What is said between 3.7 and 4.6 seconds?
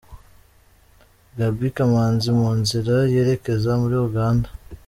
muri Uganda.